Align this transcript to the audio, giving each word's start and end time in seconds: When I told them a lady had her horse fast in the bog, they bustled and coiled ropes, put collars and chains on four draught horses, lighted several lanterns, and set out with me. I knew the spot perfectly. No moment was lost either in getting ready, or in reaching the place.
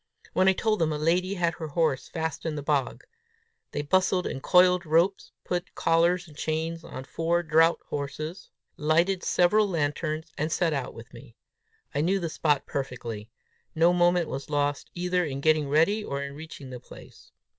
When 0.33 0.47
I 0.47 0.53
told 0.53 0.79
them 0.79 0.91
a 0.91 0.97
lady 0.97 1.35
had 1.35 1.53
her 1.59 1.67
horse 1.67 2.09
fast 2.09 2.43
in 2.43 2.55
the 2.55 2.63
bog, 2.63 3.03
they 3.71 3.83
bustled 3.83 4.25
and 4.25 4.41
coiled 4.41 4.83
ropes, 4.83 5.31
put 5.43 5.75
collars 5.75 6.27
and 6.27 6.35
chains 6.35 6.83
on 6.83 7.03
four 7.03 7.43
draught 7.43 7.83
horses, 7.89 8.49
lighted 8.77 9.21
several 9.21 9.67
lanterns, 9.69 10.31
and 10.39 10.51
set 10.51 10.73
out 10.73 10.95
with 10.95 11.13
me. 11.13 11.35
I 11.93 12.01
knew 12.01 12.19
the 12.19 12.29
spot 12.29 12.65
perfectly. 12.65 13.29
No 13.75 13.93
moment 13.93 14.27
was 14.27 14.49
lost 14.49 14.89
either 14.95 15.23
in 15.23 15.39
getting 15.39 15.69
ready, 15.69 16.03
or 16.03 16.23
in 16.23 16.33
reaching 16.33 16.71
the 16.71 16.79
place. 16.79 17.31